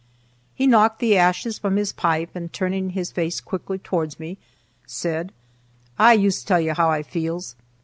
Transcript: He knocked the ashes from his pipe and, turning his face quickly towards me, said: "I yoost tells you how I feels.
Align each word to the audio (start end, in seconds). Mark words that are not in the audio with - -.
He 0.55 0.65
knocked 0.65 0.97
the 0.97 1.15
ashes 1.15 1.59
from 1.59 1.75
his 1.75 1.93
pipe 1.93 2.31
and, 2.33 2.51
turning 2.51 2.89
his 2.89 3.11
face 3.11 3.39
quickly 3.39 3.77
towards 3.77 4.19
me, 4.19 4.39
said: 4.87 5.31
"I 5.99 6.13
yoost 6.17 6.47
tells 6.47 6.63
you 6.63 6.73
how 6.73 6.89
I 6.89 7.03
feels. 7.03 7.55